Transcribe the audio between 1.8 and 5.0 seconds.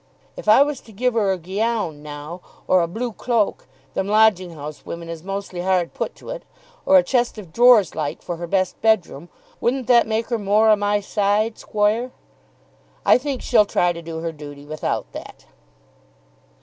now, or a blue cloak; them lodging house